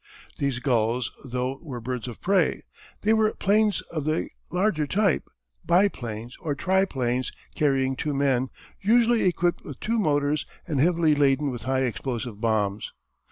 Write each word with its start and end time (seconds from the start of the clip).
These 0.39 0.57
gulls 0.57 1.11
though 1.23 1.59
were 1.61 1.79
birds 1.79 2.07
of 2.07 2.19
prey. 2.21 2.63
They 3.03 3.13
were 3.13 3.35
planes 3.35 3.81
of 3.81 4.03
the 4.03 4.29
larger 4.49 4.87
type, 4.87 5.29
biplanes 5.63 6.35
or 6.37 6.55
triplanes 6.55 7.31
carrying 7.53 7.95
two 7.95 8.15
men, 8.15 8.49
usually 8.81 9.21
equipped 9.25 9.63
with 9.63 9.79
two 9.79 9.99
motors 9.99 10.47
and 10.67 10.79
heavily 10.79 11.13
laden 11.13 11.51
with 11.51 11.65
high 11.69 11.81
explosive 11.81 12.41
bombs. 12.41 12.93